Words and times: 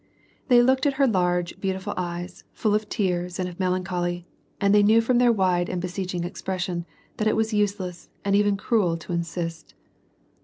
They 0.47 0.63
looked 0.63 0.87
at 0.87 0.93
her 0.95 1.05
large, 1.05 1.59
li^au 1.59 1.73
tiful 1.73 1.93
eyes, 1.95 2.43
full 2.53 2.73
of 2.73 2.89
tears, 2.89 3.37
and 3.37 3.47
of 3.47 3.59
melancholy, 3.59 4.25
and 4.59 4.73
they 4.73 4.81
knew 4.81 4.99
from 4.99 5.19
their 5.19 5.31
wide 5.31 5.69
and 5.69 5.79
beseeching 5.79 6.23
expression, 6.23 6.87
that 7.17 7.27
it 7.27 7.35
was 7.35 7.53
useless, 7.53 8.09
and 8.25 8.35
even 8.35 8.57
cruel, 8.57 8.97
to 8.97 9.13
insist. 9.13 9.75